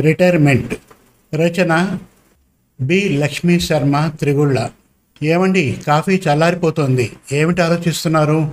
Retirement. 0.00 0.74
రచన 1.34 1.98
B. 2.80 3.08
Lakshmi 3.08 3.60
Sharma 3.60 4.12
Trigulla. 4.20 4.68
ఏమండి 5.22 5.78
coffee 5.86 6.22
చల్లారిపోతోంది. 6.28 7.12
ఏమిటి 7.32 7.62
ఆలోచిస్తున్నారు? 7.62 8.52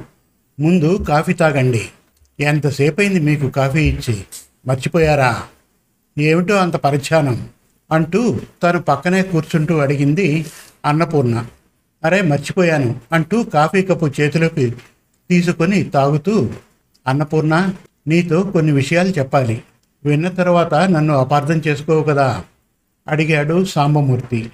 ముందు 0.59 1.05
కాఫీ 1.09 1.33
తాగండి. 1.33 1.81
ఎంతసేపు 2.39 3.01
అయింది 3.01 3.19
మీకు 3.19 3.49
కాఫీ 3.49 3.89
ఇచ్చి? 3.89 4.17
మర్చిపోయారా? 4.67 5.43
ఏమిటో 6.17 6.55
అంత 6.55 6.75
పరిధ్యానం. 6.75 7.49
అంటూ 7.91 8.39
తను 8.63 8.81
పక్కనే 8.81 9.21
కూర్చుంటూ 9.21 9.77
అడిగింది 9.77 10.45
అన్నపూర్ణ. 10.85 11.45
అరే 12.05 12.21
మర్చిపోయాను 12.21 12.99
అంటూ 13.11 13.43
కాఫీ 13.43 13.81
కప్పు 13.81 14.05
చేతిలోకి 14.21 14.69
తీసుకొని 15.29 15.83
తాగుతూ 15.83 16.49
అన్నపూర్ణ 17.07 17.73
నీతో 18.07 18.41
కొన్ని 18.41 18.71
విషయాలు 18.71 19.09
చెప్పాలి. 19.09 19.63
విన్న 20.07 20.27
తర్వాత 20.29 20.73
నన్ను 20.73 21.13
అపార్థం 21.13 21.61
చేసుకోవు 21.67 22.03
కదా? 22.03 22.43
అడిగాడు 23.07 23.63
సాంబమూర్తి. 23.63 24.51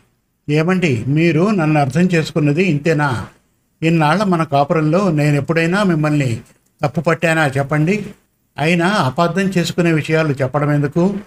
ఏమండి 0.50 1.06
మీరు 1.08 1.50
నన్ను 1.50 1.80
అర్థం 1.80 2.02
చేసుకున్నది 2.02 2.64
ఇంతేనా? 2.64 3.28
ఇన్నాళ్ళ 3.82 4.24
మన 4.24 4.44
కాపురంలో 4.44 5.12
నేను 5.12 5.36
ఎప్పుడైనా 5.36 5.84
మిమ్మల్ని 5.84 6.42
తప్పు 6.84 7.02
పట్టానా 7.02 7.46
చెప్పండి? 7.48 8.06
అయినా 8.58 8.88
అపార్థం 8.88 9.48
చేసుకునే 9.58 9.92
విషయాలు 9.92 10.34
చెప్పడం 10.34 10.72
ఎందుకు? 10.72 11.18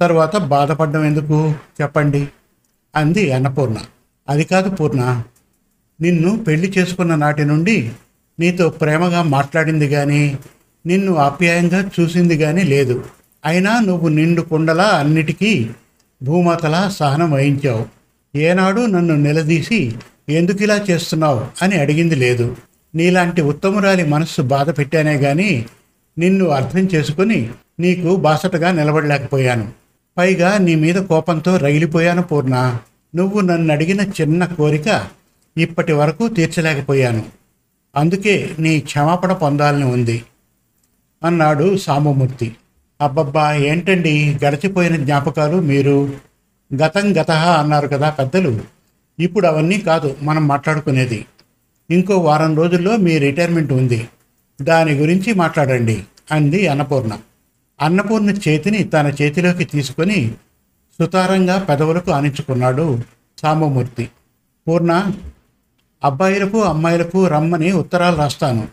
తర్వాత 0.00 0.36
బాధపడడం 0.36 1.04
ఎందుకు? 1.04 1.54
చెప్పండి 1.82 2.28
అంది 2.94 3.32
అన్నపూర్ణ. 3.32 3.78
అది 4.28 4.44
కాదు 4.44 4.70
పూర్ణ 4.70 5.22
నిన్ను 6.00 6.44
పెళ్ళి 6.44 6.72
చేసుకున్న 6.78 7.14
నాటి 7.14 7.44
నుండి 7.44 7.92
నీతో 8.40 8.68
ప్రేమగా 8.68 9.22
మాట్లాడింది 9.22 9.88
కానీ 9.88 10.38
నిన్ను 10.86 11.16
ఆప్యాయంగా 11.16 11.90
చూసింది 12.00 12.38
కానీ 12.38 12.62
లేదు. 12.62 13.04
అయినా 13.44 13.80
నువ్వు 13.80 14.08
నిండు 14.08 14.42
కుండలా 14.42 14.84
అన్నిటికీ 14.84 15.70
భూమాతలా 16.22 16.88
సహనం 16.88 17.30
వహించావు. 17.30 17.86
ఏనాడు 18.38 18.80
నన్ను 18.80 19.14
నిలదీసి 19.14 19.94
ఎందుకు 20.28 20.62
ఇలా 20.62 20.84
చేస్తున్నావు 20.90 21.44
అని 21.62 21.80
అడిగింది 21.80 22.14
లేదు. 22.14 22.56
నీలాంటి 22.94 23.42
ఉత్తమురాలి 23.42 24.04
మనస్సు 24.04 24.42
బాధ 24.42 24.70
పెట్టానే 24.70 25.14
గాని 25.14 25.64
నిన్ను 26.18 26.48
అర్థం 26.48 26.78
చేసుకుని 26.78 27.50
నీకు 27.80 28.16
బాసటగా 28.16 28.72
నిలబడలేకపోయాను. 28.72 29.72
పైగా 30.16 30.58
నీ 30.58 30.74
మీద 30.74 30.94
కోపంతో 30.94 31.56
రగిలిపోయాను 31.56 32.22
పూర్ణ. 32.22 32.78
నువ్వు 33.16 33.40
నన్ను 33.40 33.72
అడిగిన 33.72 34.00
చిన్న 34.00 34.44
కోరిక 34.44 35.06
ఇప్పటి 35.58 35.92
వరకు 35.92 36.28
తీర్చలేకపోయాను. 36.28 37.22
అందుకే 37.96 38.50
నీ 38.58 38.80
క్షమాపణ 38.80 39.32
పొందాలని 39.32 39.84
ఉంది. 39.84 40.22
అన్నాడు 41.24 41.76
సాంబమూర్తి 41.76 42.56
అబ్బబ్బా 43.00 43.52
ఏంటండి 43.54 44.38
గడిచిపోయిన 44.44 44.96
జ్ఞాపకాలు? 44.96 45.56
మీరు 45.56 46.12
గతం 46.74 47.20
గత 47.20 47.30
అన్నారు 47.30 47.88
కదా 47.88 48.10
పెద్దలు. 48.10 48.60
ఇప్పుడు 49.18 49.46
అవన్నీ 49.46 49.78
కాదు 49.78 50.16
మనం 50.22 50.48
మాట్లాడుకునేది. 50.48 51.26
ఇంకో 51.90 52.18
వారం 52.18 52.56
రోజుల్లో 52.56 52.96
మీ 52.96 53.18
రిటైర్మెంట్ 53.18 53.72
ఉంది. 53.72 54.08
దాని 54.62 54.92
గురించి 54.92 55.34
మాట్లాడండి 55.34 56.02
అంది 56.32 56.68
అన్నపూర్ణ. 56.68 57.18
అన్నపూర్ణ 57.82 58.30
చేతిని 58.30 58.84
తన 58.84 59.12
చేతిలోకి 59.22 59.64
తీసుకొని 59.64 60.34
సుతారంగా 61.00 61.58
పెదవులకు 61.58 62.10
ఆనించుకున్నాడు 62.10 62.98
సాంబమూర్తి. 63.38 64.08
పూర్ణ 64.68 65.12
అబ్బాయిలకు 66.04 66.62
అమ్మాయిలకు 66.62 67.26
రమ్మని 67.26 67.72
ఉత్తరాలు 67.72 68.16
రాస్తాను. 68.16 68.68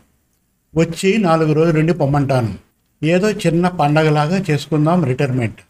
వచ్చి 0.75 1.17
నాలుగు 1.17 1.53
రోజులుండి 1.53 1.93
పొమ్మంటాను. 1.93 2.66
ఏదో 3.03 3.31
చిన్న 3.31 3.67
పండగలాగా 3.67 4.43
చేసుకుందాం 4.51 5.03
రిటైర్మెంట్. 5.03 5.61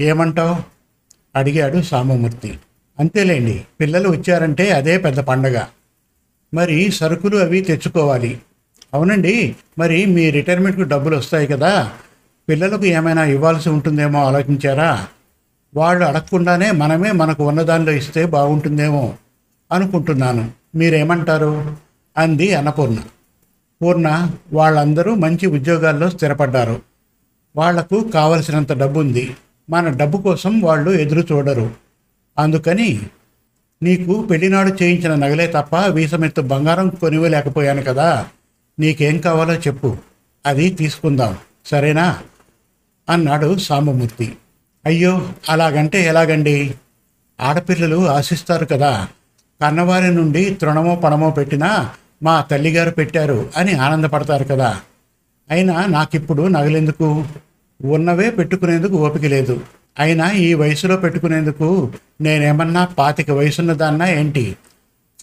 ఏమంటావు? 0.00 0.56
అడిగాడు 1.36 1.82
సామమూర్తి 1.82 2.58
అంతేలేండి 2.98 3.64
పిల్లలు 3.80 4.08
వచ్చారంటే 4.08 4.70
అదే 4.70 4.98
పెద్ద 4.98 5.20
పండగ. 5.20 5.60
మరి 6.54 6.90
సరుకులు 6.90 7.36
అవి 7.36 7.60
తెచ్చుకోవాలి. 7.60 8.40
అవునండి 8.94 9.56
మరి 9.78 10.06
మీ 10.06 10.30
రిటైర్మెంట్కి 10.30 10.84
డబ్బులు 10.84 11.16
వస్తాయి 11.16 11.46
కదా. 11.46 11.92
పిల్లలకు 12.48 12.86
ఏమైనా 12.86 13.24
ఇవ్వాల్సి 13.24 13.68
ఉంటుందేమో 13.68 14.24
ఆలోచించారా? 14.24 15.06
వాళ్ళు 15.74 16.04
అడగకుండానే 16.04 16.70
మనమే 16.70 17.12
మనకు 17.12 17.48
ఉన్నదానిలో 17.48 17.92
ఇస్తే 17.92 18.26
బాగుంటుందేమో 18.26 19.14
అనుకుంటున్నాను. 19.72 20.50
మీరేమంటారు? 20.74 21.76
అంది 22.16 22.54
అన్నపూర్ణ. 22.54 22.96
పూర్ణ 23.82 24.30
వాళ్ళందరూ 24.52 25.14
మంచి 25.14 25.46
ఉద్యోగాల్లో 25.46 26.10
స్థిరపడ్డారు. 26.10 26.82
వాళ్ళకు 27.56 28.10
కావలసినంత 28.14 28.72
డబ్బు 28.72 29.00
ఉంది 29.00 29.36
మన 29.70 29.88
డబ్బు 29.88 30.18
కోసం 30.18 30.60
వాళ్ళు 30.60 30.90
ఎదురు 30.90 31.20
చూడరు. 31.32 31.70
అందుకని 32.38 33.00
నీకు 33.82 34.22
పెళ్ళినాడు 34.22 34.82
చేయించిన 34.82 35.14
నగలే 35.14 35.46
తప్ప 35.46 35.76
వీసమెత్తు 35.76 36.40
బంగారం 36.40 36.88
కొనివ్వలేకపోయాను 36.88 37.82
కదా. 37.82 38.26
నీకేం 38.80 39.18
కావాలో 39.18 39.54
చెప్పు. 39.54 39.96
అది 40.46 40.70
తీసుకుందాం. 40.70 41.36
సరేనా? 41.66 42.18
అన్నాడు 43.10 43.58
సాంబమూర్తి. 43.58 44.36
అయ్యో 44.86 45.28
అలాగంటే 45.48 46.04
ఎలాగండి? 46.04 46.74
ఆడపిల్లలు 47.40 48.08
ఆశిస్తారు 48.08 48.64
కదా. 48.66 49.08
కన్నవారి 49.62 50.14
నుండి 50.14 50.54
తృణమో 50.54 50.96
పణమో 50.96 51.30
పెట్టినా 51.30 51.90
మా 52.22 52.40
తల్లిగారు 52.40 52.90
పెట్టారు 52.90 53.50
అని 53.56 53.72
ఆనందపడతారు 53.72 54.44
కదా. 54.44 54.80
అయినా 55.50 55.86
నాకిప్పుడు 55.86 56.42
నగలెందుకు? 56.48 57.24
ఉన్నవే 57.84 58.30
పెట్టుకునేందుకు 58.30 58.96
ఓపిక 58.96 59.22
లేదు. 59.22 59.60
అయినా 59.98 60.32
ఈ 60.32 60.54
వయసులో 60.54 60.96
పెట్టుకునేందుకు 60.96 61.92
నేనేమన్నా 62.20 62.84
పాతిక 62.84 63.30
వయసున్నదాన్నా 63.30 64.06
ఏంటి? 64.06 64.56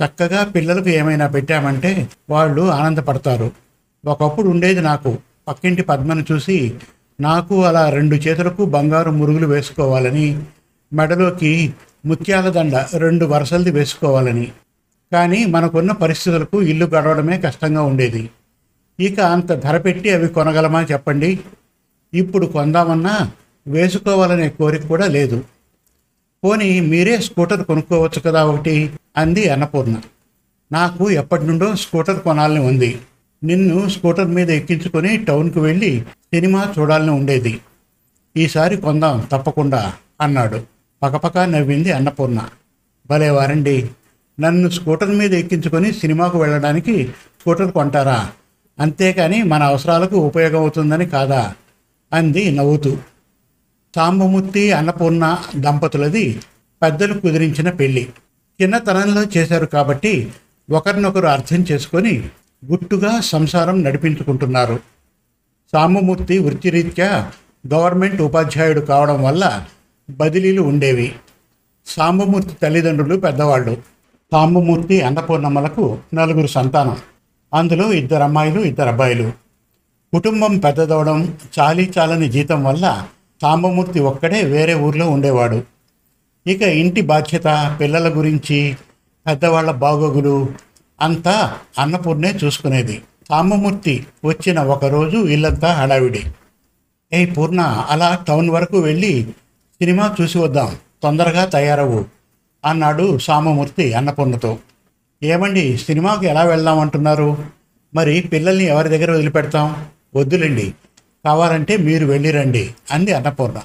చక్కగా 0.06 0.44
పిల్లలకు 0.44 0.90
ఏమైనా 0.90 1.28
పెట్టామంటే 1.28 2.08
వాళ్ళు 2.30 2.62
ఆనందపడతారు. 2.62 3.52
ఒకప్పుడు 4.06 4.50
ఉండేది 4.50 4.82
నాకు. 4.82 5.18
పక్కింటి 5.48 5.82
పద్మను 5.82 6.26
చూసి 6.32 6.74
నాకు 7.22 7.66
అలా 7.66 7.90
రెండు 7.90 8.16
చేతులకు 8.16 8.66
బంగారు 8.66 9.12
మురుగులు 9.12 9.48
వేసుకోవాలని 9.48 10.42
మెడలోకి 10.94 11.74
ముత్యాల 12.06 12.50
దండ 12.50 12.86
రెండు 12.98 13.26
వరుసలది 13.26 13.72
వేసుకోవాలని 13.72 14.52
కానీ 15.12 15.46
మనకున్న 15.46 15.92
పరిస్థితులకు 15.92 16.62
ఇల్లు 16.62 16.86
గడవడమే 16.86 17.38
కష్టంగా 17.38 17.82
ఉండేది. 17.82 18.30
ఇక 19.00 19.20
అంత 19.20 19.54
ధర 19.54 19.78
పెట్టి 19.78 20.10
అవి 20.10 20.28
కొనగలమా 20.28 20.82
చెప్పండి. 20.82 21.40
ఇప్పుడు 22.14 22.46
కొందామన్నా 22.46 23.32
వేసుకోవాలనే 23.68 24.50
కోరిక 24.50 24.88
కూడా 24.88 25.08
లేదు. 25.08 25.44
పోనీ 26.44 26.80
మీరే 26.80 27.18
స్కూటర్ 27.18 27.66
కొనుక్కోవచ్చు 27.66 28.22
కదా 28.22 28.46
ఒకటి 28.46 28.92
అంది 29.18 29.50
అన్నపూర్ణ. 29.50 29.98
నాకు 30.72 31.12
ఎప్పటి 31.12 31.46
నుండో 31.46 31.76
స్కూటర్ 31.76 32.20
కొనాలని 32.20 32.60
ఉంది. 32.60 33.00
నిన్ను 33.44 33.90
స్కూటర్ 33.90 34.28
మీద 34.28 34.50
ఎక్కించుకొని 34.50 35.18
టౌన్కు 35.18 35.60
వెళ్ళి 35.60 36.02
సినిమా 36.34 36.74
చూడాలని 36.80 37.12
ఉండేది. 37.12 37.62
ఈసారి 38.38 38.78
కొందాం 38.78 39.28
తప్పకుండా 39.32 39.94
అన్నాడు. 40.22 40.62
పకపక 41.04 41.38
నవ్వింది 41.38 41.92
అన్నపూర్ణ. 41.92 42.50
భలే 43.08 43.30
వారండి. 43.30 43.90
నన్ను 44.40 44.70
స్కూటర్ 44.70 45.10
మీద 45.10 45.34
ఎక్కించుకొని 45.34 45.94
సినిమాకు 45.94 46.42
వెళ్ళడానికి 46.42 47.08
స్కూటర్ 47.08 47.72
కొంటారా? 47.72 48.30
అంతేకాని 48.80 49.44
మన 49.44 49.64
అవసరాలకు 49.64 50.16
ఉపయోగం 50.16 50.60
అవుతుందని 50.60 51.06
కాదా? 51.06 51.54
అంది 52.14 52.52
నవ్వుతూ. 52.52 52.98
సాంబమూర్తి 53.96 54.72
అన్నపూర్ణ 54.72 55.38
దంపతులది 55.56 56.40
పెద్దలు 56.82 57.14
కుదిరించిన 57.14 57.70
పెళ్ళి 57.70 58.10
చిన్నతనంలో 58.62 59.24
చేశారు 59.38 59.66
కాబట్టి 59.66 60.32
ఒకరినొకరు 60.72 61.26
అర్థం 61.26 61.66
చేసుకొని 61.72 62.30
గుట్టుగా 62.66 63.20
సంసారం 63.20 63.84
నడిపించుకుంటున్నారు. 63.84 64.80
సాంబమూర్తి 65.72 66.40
వృత్తిరీత్యా 66.40 67.32
గవర్నమెంట్ 67.74 68.22
ఉపాధ్యాయుడు 68.22 68.80
కావడం 68.80 69.24
వల్ల 69.24 69.66
బదిలీలు 70.10 70.62
ఉండేవి. 70.62 71.16
సాంబమూర్తి 71.86 72.54
తల్లిదండ్రులు 72.64 73.16
పెద్దవాళ్ళు. 73.16 73.95
తాంబమూర్తి 74.32 75.02
అన్నపూర్ణమ్మలకు 75.02 75.98
నలుగురు 76.14 76.48
సంతానం. 76.48 76.98
అందులో 77.54 77.94
ఇద్దరు 77.94 78.24
అమ్మాయిలు 78.24 78.62
ఇద్దరు 78.62 78.88
అబ్బాయిలు. 78.88 79.32
కుటుంబం 80.14 80.58
పెద్దదవడం 80.58 81.38
చాలీ 81.60 81.92
చాలని 81.98 82.30
జీతం 82.30 82.64
వల్ల 82.64 83.08
తాంబమూర్తి 83.42 84.00
ఒక్కడే 84.00 84.42
వేరే 84.42 84.74
ఊర్లో 84.74 85.10
ఉండేవాడు. 85.10 85.64
ఇక 86.48 86.62
ఇంటి 86.62 87.02
బాధ్యత 87.02 87.78
పిల్లల 87.80 88.18
గురించి 88.18 88.78
పెద్దవాళ్ళ 89.28 89.72
బాగోగులు 89.72 90.50
అంతా 91.02 91.58
అన్నపూర్ణే 91.80 92.40
చూసుకునేది. 92.44 93.02
తాంబమూర్తి 93.30 94.06
వచ్చిన 94.26 94.60
ఒకరోజు 94.60 95.18
ఇల్లంతా 95.18 95.74
హడావిడి. 95.74 96.24
ఏ 97.14 97.26
పూర్ణ 97.26 97.62
అలా 97.62 98.26
టౌన్ 98.28 98.50
వరకు 98.50 98.78
వెళ్ళి 98.78 99.28
సినిమా 99.82 100.16
చూసి 100.22 100.38
వద్దాం 100.38 100.76
తొందరగా 101.04 101.46
తయారవు. 101.46 102.15
అన్నాడు 102.66 103.18
సామమూర్తి 103.18 103.94
అన్నపూర్ణతో. 103.94 104.58
ఏమండి 105.24 105.78
సినిమాకి 105.78 106.26
ఎలా 106.26 106.44
వెళ్దామంటున్నారు 106.44 107.38
మరి 107.96 108.22
పిల్లల్ని 108.22 108.64
ఎవరి 108.64 108.90
దగ్గర 108.90 109.12
వదిలిపెడతాం? 109.12 109.86
వద్దులేండి 110.16 110.74
కావాలంటే 111.26 111.78
మీరు 111.78 112.06
వెళ్ళిరండి 112.06 112.74
అంది 112.92 113.14
అన్నపూర్ణ. 113.14 113.62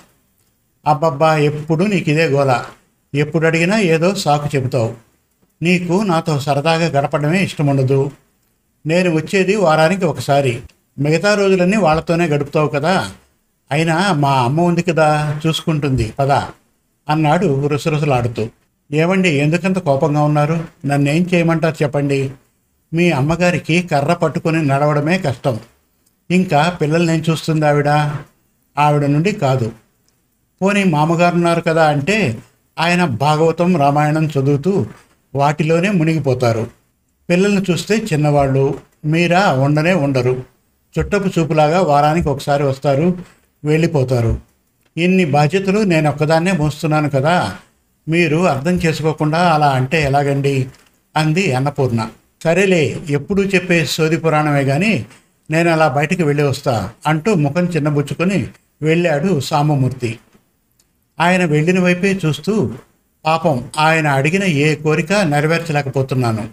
అబ్బబ్బా 0.86 1.36
ఎప్పుడు 1.36 1.84
నీకు 1.84 2.10
ఇదే 2.10 2.26
గోల. 2.26 2.64
ఎప్పుడు 3.14 3.46
అడిగినా 3.46 3.78
ఏదో 3.78 4.14
సాకు 4.14 4.56
చెబుతావు. 4.56 4.94
నీకు 5.62 6.02
నాతో 6.02 6.40
సరదాగా 6.40 6.86
గడపడమే 6.86 7.44
ఇష్టం 7.44 7.66
ఉండదు 7.66 8.10
నేను 8.86 9.14
వచ్చేది 9.14 9.56
వారానికి 9.56 10.04
ఒకసారి. 10.04 10.60
మిగతా 10.98 11.34
రోజులన్నీ 11.34 11.76
వాళ్ళతోనే 11.76 12.26
గడుపుతావు 12.26 12.68
కదా. 12.68 13.10
అయినా 13.70 14.12
మా 14.12 14.32
అమ్మ 14.32 14.60
ఉంది 14.60 14.82
కదా 14.82 15.40
చూసుకుంటుంది 15.46 16.12
పద 16.18 16.30
అన్నాడు 17.08 17.66
రుసరుసలాడుతూ. 17.66 18.48
ఏమండి 18.92 19.28
ఎందుకంత 19.28 19.78
కోపంగా 19.78 20.22
ఉన్నారు? 20.22 20.64
నన్నేం 20.86 21.26
చేయమంటారు 21.34 21.82
చెప్పండి. 21.82 22.30
మీ 22.94 23.10
అమ్మగారికి 23.10 23.82
కర్ర 23.82 24.12
పట్టుకొని 24.12 24.66
నడవడమే 24.66 25.18
కష్టం. 25.18 25.60
ఇంకా 26.30 26.78
పిల్లల్ని 26.80 27.12
ఏం 27.12 27.24
చూస్తుంది 27.30 27.66
ఆవిడ 27.66 27.88
ఆవిడ 28.78 29.04
నుండి 29.04 29.32
కాదు. 29.32 29.72
పోనీ 30.62 30.84
మామగారు 30.84 31.34
ఉన్నారు 31.34 31.60
కదా 31.60 31.88
అంటే 31.88 32.38
ఆయన 32.78 33.04
భాగవతం 33.04 33.76
రామాయణం 33.76 34.26
చదువుతూ 34.26 34.86
వాటిలోనే 35.34 35.90
మునిగిపోతారు. 35.90 36.66
పిల్లల్ని 37.30 37.62
చూస్తే 37.70 37.96
చిన్నవాళ్ళు 37.96 38.78
మీరా 39.04 39.52
ఉండనే 39.52 39.92
ఉండరు. 39.92 40.42
చుట్టపు 40.98 41.40
చూపులాగా 41.40 41.80
వారానికి 41.80 42.28
ఒకసారి 42.28 42.62
వస్తారు 42.62 43.18
వెళ్ళిపోతారు. 43.64 44.38
ఇన్ని 44.96 45.24
బాధ్యతలు 45.24 45.80
నేను 45.80 46.10
ఒక్కదాన్నే 46.10 46.52
మోస్తున్నాను 46.52 47.10
కదా. 47.10 47.56
మీరు 48.08 48.46
అర్థం 48.46 48.74
చేసుకోకుండా 48.74 49.38
అలా 49.38 49.68
అంటే 49.70 50.02
ఎలాగండి? 50.02 50.68
అంది 51.16 51.52
అన్నపూర్ణ. 51.52 52.08
సరేలే 52.42 53.00
ఎప్పుడూ 53.10 53.42
చెప్పే 53.44 53.84
సోది 53.84 54.16
పురాణమే 54.16 54.64
కానీ 54.64 55.06
నేను 55.50 55.70
అలా 55.70 55.88
బయటికి 55.88 56.22
వెళ్ళి 56.22 56.42
వస్తా 56.42 56.90
అంటూ 57.06 57.34
ముఖం 57.34 57.64
చిన్నబుచ్చుకొని 57.64 58.48
వెళ్ళాడు 58.82 59.40
సామమూర్తి 59.40 60.18
ఆయన 61.20 61.44
వెళ్ళిన 61.44 61.80
వైపే 61.80 62.20
చూస్తూ 62.26 62.72
పాపం 63.24 63.70
ఆయన 63.78 64.06
అడిగిన 64.08 64.44
ఏ 64.44 64.74
కోరిక 64.74 65.12
నెరవేర్చలేకపోతున్నాను. 65.12 66.48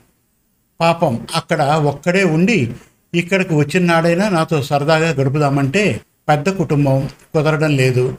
పాపం 0.79 1.27
అక్కడ 1.35 1.61
ఒక్కడే 1.61 2.23
ఉండి 2.23 2.73
ఇక్కడికి 3.13 3.53
వచ్చిన 3.55 3.85
నాడైనా 3.85 4.29
నాతో 4.29 4.61
సరదాగా 4.61 5.09
గడుపుదామంటే 5.09 6.01
పెద్ద 6.29 6.49
కుటుంబం 6.49 7.09
కుదరడం 7.33 7.71
లేదు. 7.71 8.17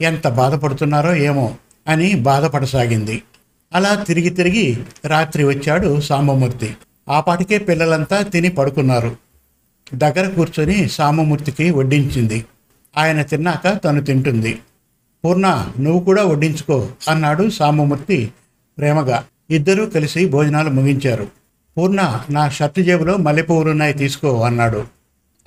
ఎంత 0.00 0.28
బాధపడుతున్నారో 0.28 1.14
ఏమో. 1.14 1.54
అని 1.88 2.14
బాధపడసాగింది. 2.14 3.22
అలా 3.72 3.94
తిరిగి 3.94 4.28
తిరిగి 4.28 4.84
రాత్రి 5.04 5.44
వచ్చాడు 5.44 6.00
సాంబమూర్తి. 6.00 6.74
ఆ 7.08 7.20
పాటికే 7.20 7.58
పిల్లలంతా 7.58 8.22
తిని 8.22 8.48
పడుకున్నారు. 8.48 9.16
దగ్గర 9.94 10.28
కూర్చొని 10.28 10.88
సాంబమూర్తికి 10.88 11.70
వడ్డించింది. 11.70 12.44
ఆయన 12.98 13.22
తిన్నాక 13.22 13.84
తను 13.84 14.00
తింటుంది. 14.00 14.58
పూర్ణ 15.24 15.72
నువ్వు 15.80 16.00
కూడా 16.00 16.24
వడ్డించుకో 16.24 16.88
అన్నాడు 17.08 17.50
సాంబమూర్తి 17.50 18.32
ప్రేమగా. 18.78 19.24
ఇద్దరూ 19.50 19.86
కలిసి 19.86 20.28
భోజనాలు 20.28 20.70
ముగించారు. 20.70 21.28
పూర్ణ 21.78 22.20
నా 22.30 22.48
షర్టు 22.48 22.80
జేబులో 22.80 23.16
మల్లెపూలున్నాయి 23.16 23.92
తీసుకో 23.92 24.42
అన్నాడు. 24.42 24.84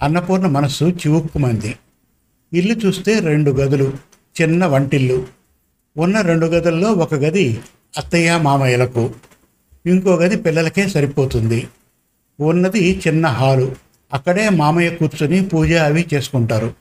అన్నపూర్ణ 0.02 0.48
మనస్సు 0.48 0.86
చివుక్కుమంది. 0.86 1.76
ఇల్లు 2.54 2.74
చూస్తే 2.74 3.20
రెండు 3.20 3.52
గదులు 3.52 3.94
చిన్న 4.42 4.66
వంటిల్లు. 4.66 5.41
ఉన్న 5.98 6.22
రెండు 6.22 6.46
గదుల్లో 6.46 6.92
ఒక 6.92 7.16
గది 7.16 7.60
అత్తయ్య 7.98 8.38
మామయ్యలకు 8.38 9.12
ఇంకో 9.86 10.16
గది 10.16 10.38
పిల్లలకే 10.38 10.90
సరిపోతుంది. 10.90 11.68
ఉన్నది 12.40 13.02
చిన్న 13.08 13.28
హాలు. 13.28 13.76
అక్కడే 14.14 14.50
మామయ్య 14.50 14.90
కూర్చొని 14.90 15.46
పూజ 15.46 15.74
అవి 15.74 16.06
చేసుకుంటారు. 16.14 16.74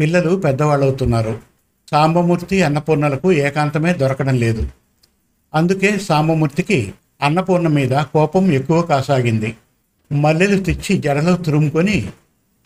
పిల్లలు 0.00 0.36
పెద్దవాళ్ళవుతున్నారు. 0.36 1.38
సాంబమూర్తి 1.90 2.62
అన్నపూర్ణలకు 2.62 3.32
ఏకాంతమే 3.32 3.92
దొరకడం 3.92 4.36
లేదు. 4.36 4.68
అందుకే 5.54 5.98
సాంబమూర్తికి 5.98 6.94
అన్నపూర్ణ 7.22 7.68
మీద 7.68 7.90
కోపం 7.90 8.52
ఎక్కువ 8.52 8.82
కాసాగింది. 8.82 9.56
మల్లెలు 10.12 10.62
తెచ్చి 10.64 10.98
జడలో 10.98 11.36
తురుముకొని 11.36 12.08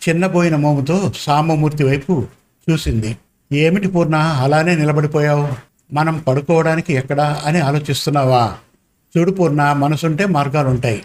చిన్నబోయిన 0.08 0.56
మోముతో 0.56 1.12
సాంబమూర్తి 1.16 1.84
వైపు 1.84 2.26
చూసింది. 2.70 3.16
ఏమిటి 3.52 3.88
పూర్ణ 3.88 4.14
అలానే 4.14 4.76
నిలబడిపోయావు? 4.76 5.65
మనం 5.93 6.19
పడుకోవడానికి 6.19 6.93
ఎక్కడా 6.93 7.43
అని 7.44 7.61
ఆలోచిస్తున్నావా? 7.61 8.56
చూడు 9.19 9.31
పూర్ణ 9.31 9.73
మనసుంటే 9.73 10.27
మార్గాలుంటాయి. 10.27 11.03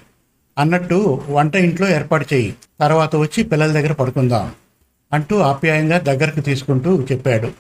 అన్నట్టు 0.58 1.22
వంట 1.30 1.56
ఇంట్లో 1.56 1.90
ఏర్పాటు 1.90 2.26
చేయి. 2.34 2.56
తర్వాత 2.80 3.16
వచ్చి 3.16 3.44
పిల్లల 3.44 3.72
దగ్గర 3.72 3.92
పడుకుందాం 3.92 4.52
అంటూ 5.14 5.40
ఆప్యాయంగా 5.40 6.00
దగ్గరకు 6.00 6.40
తీసుకుంటూ 6.40 7.02
చెప్పాడు. 7.02 7.52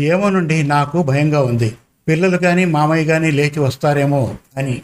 ఏమో 0.00 0.30
నుండి 0.30 0.62
నాకు 0.62 1.02
భయంగా 1.02 1.42
ఉంది. 1.42 1.74
పిల్లలు 2.08 2.36
కానీ 2.36 2.64
మామయ్య 2.64 3.04
కానీ 3.04 3.30
లేచి 3.30 3.60
వస్తారేమో 3.60 4.34
అని 4.56 4.82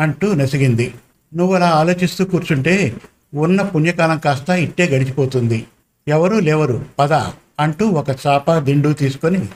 అంటూ 0.00 0.34
నసిగింది. 0.34 0.94
నువ్వు 1.34 1.54
అలా 1.54 1.68
ఆలోచిస్తూ 1.68 2.24
కూర్చుంటే 2.24 2.96
ఉన్న 3.34 3.62
పుణ్యకాలం 3.62 4.18
కాస్త 4.18 4.50
ఇట్టే 4.50 4.86
గడిచిపోతుంది. 4.86 5.66
ఎవరూ 6.08 6.40
లేవరు. 6.40 6.84
పద 6.98 7.12
అంటూ 7.60 7.88
ఒక 7.88 8.06
చాప 8.26 8.58
దిండు 8.58 8.92
తీసుకొని 8.92 9.48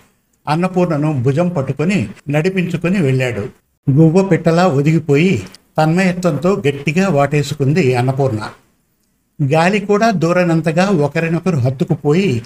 అన్నపూర్ణను 0.48 1.22
భుజం 1.22 1.48
పట్టుకొని 1.48 2.08
నడిపించుకొని 2.28 2.98
వెళ్ళాడు. 3.00 3.48
గువ్వ 3.90 4.22
పిట్టలా 4.22 4.66
ఒదిగిపోయి 4.66 5.43
తన్మయత్వంతో 5.78 6.62
గట్టిగా 6.69 7.08
వాటేసుకుంది 7.08 7.94
అన్నపూర్ణ. 7.94 8.50
గాలి 9.52 9.81
కూడా 9.81 10.10
దూరనంతగా 10.10 10.84
ఒకరినొకరు 10.88 11.56
హత్తుకుపోయి 11.56 12.43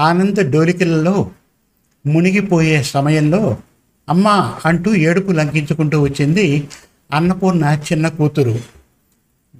ఆనంద 0.00 0.52
డోలికలలో 0.52 1.30
మునిగిపోయే 2.06 2.82
సమయంలో 2.82 3.56
అమ్మా 4.08 4.54
అంటూ 4.66 4.94
ఏడుపు 4.94 5.32
లంకించుకుంటూ 5.32 6.02
వచ్చింది 6.02 6.68
అన్నపూర్ణ 7.12 7.78
చిన్న 7.92 8.08
కూతురు. 8.08 8.60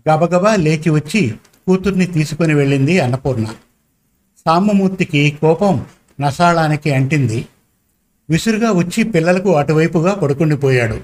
గబగబా 0.09 0.57
లేచి 0.57 0.91
వచ్చి 0.91 1.35
కూతుర్ని 1.67 2.07
తీసుకొని 2.07 2.55
వెళ్ళింది 2.55 3.01
అన్నపూర్ణ. 3.01 3.47
సామ్మమూర్తికి 4.47 5.39
కోపం 5.41 5.87
నసాళానికి 6.21 6.95
అంటింది. 6.95 7.47
విసురుగా 8.31 8.73
వచ్చి 8.73 9.05
పిల్లలకు 9.05 9.55
అటువైపుగా 9.55 10.15
పడుకుండిపోయాడు 10.15 11.01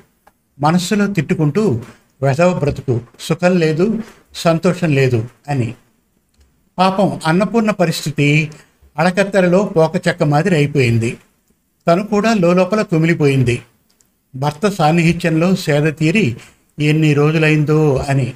మనస్సులో 0.61 1.07
తిట్టుకుంటూ 1.07 1.81
వెధవ 2.23 2.59
బ్రతుకు 2.59 3.01
సుఖం 3.21 3.59
లేదు 3.59 4.03
సంతోషం 4.35 4.93
లేదు 4.93 5.29
అని. 5.49 5.75
పాపం 6.79 7.21
అన్నపూర్ణ 7.27 7.71
పరిస్థితి 7.71 8.51
అడకత్తెరలో 8.99 9.65
పోకచెక్క 9.65 10.23
మాదిరి 10.23 10.55
అయిపోయింది. 10.55 11.17
తను 11.87 12.07
కూడా 12.07 12.35
లోపల 12.35 12.83
కుమిలిపోయింది 12.83 13.63
భర్త 14.35 14.69
సాన్నిహిత్యంలో 14.69 15.57
సేద 15.57 15.93
తీరి 15.93 16.37
ఎన్ని 16.81 17.15
రోజులైందో 17.15 17.97
అని. 18.09 18.33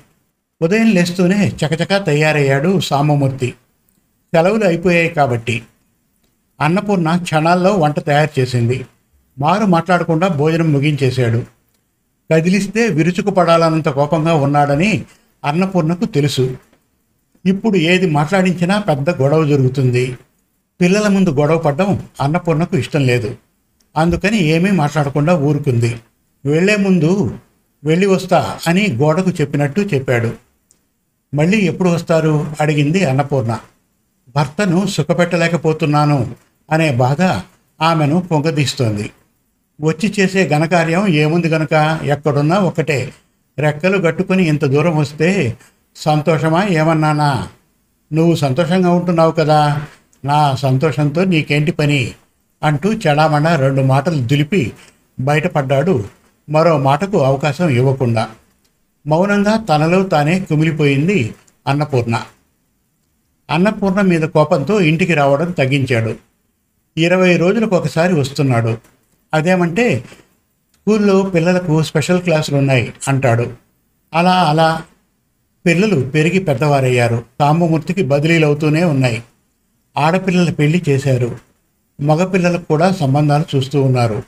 ఉదయం 0.62 0.90
లేస్తూనే 0.90 1.48
చకచకా 1.48 1.98
తయారయ్యాడు 1.98 2.80
సామమూర్తి. 2.80 3.54
సెలవులు 4.34 4.64
అయిపోయాయి 4.64 5.08
కాబట్టి. 5.08 5.62
అన్నపూర్ణ 6.60 7.16
క్షణాల్లో 7.16 7.72
వంట 7.72 8.00
తయారు 8.00 8.40
చేసింది. 8.40 8.86
మారు 9.38 9.64
మాట్లాడకుండా 9.64 10.28
భోజనం 10.28 10.72
ముగించేశాడు. 10.72 11.42
కదిలిస్తే 12.32 12.88
విరుచుకుపడాలన్నంత 12.88 13.88
కోపంగా 13.88 14.34
ఉన్నాడని 14.34 15.04
అన్నపూర్ణకు 15.44 16.04
తెలుసు. 16.04 16.56
ఇప్పుడు 17.46 17.76
ఏది 17.76 18.10
మాట్లాడించినా 18.10 18.78
పెద్ద 18.78 19.10
గొడవ 19.10 19.46
జరుగుతుంది. 19.46 20.18
పిల్లల 20.80 21.08
ముందు 21.08 21.30
గొడవ 21.30 21.58
పడడం 21.58 22.02
అన్నపూర్ణకు 22.20 22.76
ఇష్టం 22.76 23.06
లేదు. 23.06 23.36
అందుకని 23.96 24.38
ఏమీ 24.38 24.70
మాట్లాడకుండా 24.70 25.34
ఊరుకుంది. 25.36 25.96
వెళ్ళే 26.46 26.76
ముందు 26.76 27.38
వెళ్ళి 27.84 28.06
వస్తా 28.06 28.58
అని 28.66 28.88
గోడకు 28.92 29.30
చెప్పినట్టు 29.30 29.80
చెప్పాడు. 29.80 30.32
మళ్ళీ 31.34 31.56
ఎప్పుడు 31.58 31.88
వస్తారు? 31.88 32.46
అడిగింది 32.60 33.04
అన్నపూర్ణ. 33.04 33.58
భర్తను 34.36 34.86
సుఖపెట్టలేకపోతున్నాను 34.86 36.34
అనే 36.72 36.90
బాధ 36.90 37.22
ఆమెను 37.82 38.20
పొంగదీస్తోంది. 38.20 39.10
వచ్చి 39.80 40.14
చేసే 40.20 40.48
ఘనకార్యం 40.48 41.06
ఏముంది 41.08 41.48
గనక? 41.48 42.00
ఎక్కడున్నా 42.02 42.58
ఒకటే 42.58 43.12
రెక్కలు 43.58 44.02
కట్టుకుని 44.02 44.44
ఇంత 44.44 44.64
దూరం 44.64 44.96
వస్తే 44.96 45.56
సంతోషమా 45.96 46.64
ఏమన్నానా? 46.64 47.48
నువ్వు 48.12 48.34
సంతోషంగా 48.34 48.90
ఉంటున్నావు 48.90 49.32
కదా. 49.32 49.82
నా 50.24 50.54
సంతోషంతో 50.54 51.24
నీకేంటి 51.24 51.72
పని? 51.72 52.12
అంటూ 52.62 52.92
చెడామణ 52.92 53.56
రెండు 53.56 53.82
మాటలు 53.82 54.20
దులిపి 54.20 54.72
బయటపడ్డాడు. 55.20 56.04
మరో 56.50 56.78
మాటకు 56.78 57.22
అవకాశం 57.22 57.68
ఇవ్వకుండా. 57.68 58.28
మౌనంగా 59.06 59.56
తనలో 59.56 60.02
తానే 60.02 60.40
కుమిలిపోయింది 60.40 61.34
అన్నపూర్ణ. 61.66 62.22
అన్నపూర్ణ 63.50 64.00
మీద 64.00 64.20
కోపంతో 64.20 64.80
ఇంటికి 64.80 65.14
రావడం 65.14 65.50
తగ్గించాడు. 65.50 66.14
ఇరవై 66.96 67.36
రోజులకు 67.36 67.76
ఒకసారి 67.76 68.14
వస్తున్నాడు. 68.14 68.78
అదేమంటే 69.34 70.04
స్కూల్లో 70.74 71.22
పిల్లలకు 71.22 71.82
స్పెషల్ 71.82 72.20
క్లాసులు 72.20 72.56
ఉన్నాయి 72.56 72.92
అంటాడు. 73.08 73.52
అలా 74.14 74.32
అలా 74.32 74.82
పిల్లలు 75.66 76.10
పెరిగి 76.10 76.38
పెద్దవారయ్యారు. 76.38 77.24
సాంబమూర్తికి 77.40 78.02
బదిలీలు 78.02 78.46
అవుతూనే 78.46 78.84
ఉన్నాయి. 78.84 79.22
ఆడపిల్లల 79.96 80.52
పెళ్ళి 80.52 80.82
చేశారు. 80.88 81.38
మగపిల్లలకు 82.00 82.64
కూడా 82.64 82.92
సంబంధాలు 82.92 83.56
చూస్తూ 83.56 83.82
ఉన్నారు. 83.82 84.22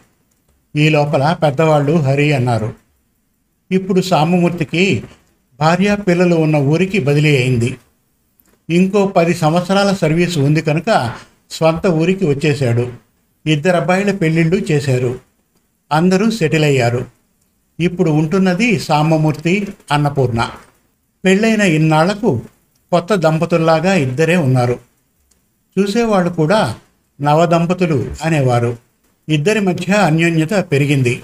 ఈ 0.76 0.88
లోపల 0.88 1.36
పెద్దవాళ్ళు 1.42 1.92
హరి 1.92 2.32
అన్నారు. 2.32 2.72
ఇప్పుడు 3.70 4.00
సామమూర్తికి 4.00 5.02
భార్య 5.60 5.96
పిల్లలు 6.08 6.34
ఉన్న 6.34 6.56
ఊరికి 6.56 6.98
బదిలీ 6.98 7.36
అయింది. 7.36 7.76
ఇంకో 8.70 9.06
పది 9.06 9.34
సంవత్సరాల 9.34 9.92
సర్వీస్ 9.92 10.38
ఉంది 10.38 10.60
కనుక 10.60 11.12
స్వంత 11.50 11.86
ఊరికి 11.86 12.26
వచ్చేశాడు. 12.26 12.92
ఇద్దరు 13.46 13.76
అబ్బాయిల 13.76 14.16
పెళ్ళిళ్ళు 14.16 14.56
చేశారు. 14.56 15.18
అందరూ 15.92 16.30
సెటిల్ 16.30 16.64
అయ్యారు. 16.64 17.06
ఇప్పుడు 17.80 18.10
ఉంటున్నది 18.10 18.78
సామమూర్తి 18.78 19.68
అన్నపూర్ణ. 19.92 20.50
పెళ్ళైన 21.24 21.60
ఇన్నాళ్ళకు 21.60 22.42
కొత్త 22.92 23.14
దంపతుల్లాగా 23.14 23.94
ఇద్దరే 23.94 24.36
ఉన్నారు. 24.36 24.78
చూసేవాళ్ళు 25.78 26.30
కూడా 26.30 26.76
నవదంపతులు 27.20 28.14
అనేవారు. 28.22 28.76
ఇద్దరి 29.28 29.60
మధ్య 29.60 29.92
అన్యోన్యత 29.92 30.50
పెరిగింది. 30.50 31.22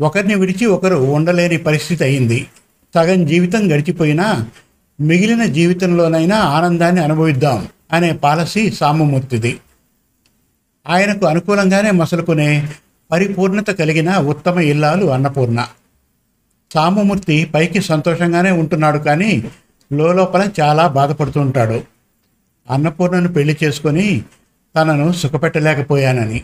ఒకరిని 0.00 0.34
విడిచి 0.34 0.66
ఒకరు 0.66 0.96
ఉండలేని 0.96 1.56
పరిస్థితి 1.56 2.04
అయింది. 2.04 2.46
సగం 2.94 3.26
జీవితం 3.26 3.72
గడిచిపోయినా 3.72 4.46
మిగిలిన 5.00 5.44
జీవితంలోనైనా 5.44 6.36
ఆనందాన్ని 6.36 7.02
అనుభవిద్దాం 7.04 7.68
అనే 7.92 8.12
పాలసీ 8.12 8.70
సామమూర్తిది. 8.70 9.58
ఆయనకు 10.88 11.26
అనుకూలంగానే 11.26 11.90
మసలుకునే 11.90 12.68
పరిపూర్ణత 13.10 13.70
కలిగిన 13.70 14.16
ఉత్తమ 14.18 14.58
ఇల్లాలు 14.60 15.06
అన్నపూర్ణ. 15.06 15.66
సామమూర్తి 16.74 17.44
పైకి 17.44 17.80
సంతోషంగానే 17.80 18.50
ఉంటున్నాడు 18.50 18.98
కానీ 18.98 19.50
లోపల 19.92 20.50
చాలా 20.60 20.86
బాధపడుతుంటాడు 20.86 21.84
అన్నపూర్ణను 22.70 23.28
పెళ్ళి 23.28 23.56
చేసుకొని 23.64 24.22
తనను 24.76 25.12
సుఖపెట్టలేకపోయానని. 25.12 26.42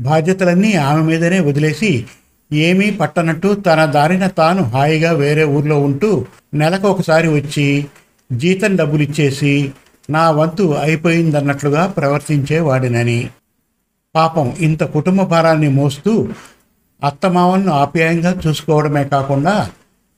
బాధ్యతలన్నీ 0.00 0.72
ఆమె 0.72 1.02
మీదనే 1.02 1.40
వదిలేసి 1.40 2.06
ఏమీ 2.52 2.90
పట్టనట్టు 2.90 3.54
తన 3.54 3.84
దారిన 3.84 4.26
తాను 4.26 4.62
హాయిగా 4.62 5.12
వేరే 5.12 5.44
ఊర్లో 5.44 5.80
ఉంటూ 5.80 6.26
నెలకు 6.54 6.88
ఒకసారి 6.88 7.28
వచ్చి 7.28 7.86
జీతం 8.32 8.76
డబ్బులు 8.76 9.02
ఇచ్చేసి 9.02 9.72
నా 10.10 10.30
వంతు 10.30 10.72
అయిపోయిందన్నట్లుగా 10.72 11.86
ప్రవర్తించేవాడినని 11.86 13.30
పాపం 14.16 14.54
ఇంత 14.60 14.82
కుటుంబ 14.82 15.22
భారాన్ని 15.22 15.68
మోస్తూ 15.68 16.28
అత్తమావన్ను 17.02 17.72
ఆప్యాయంగా 17.72 18.40
చూసుకోవడమే 18.46 19.04
కాకుండా 19.04 19.70